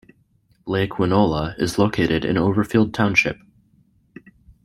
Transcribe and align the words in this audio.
Lake 0.65 0.93
Winola 0.93 1.53
is 1.59 1.77
located 1.77 2.25
in 2.25 2.35
Overfield 2.35 2.91
Township. 2.91 3.37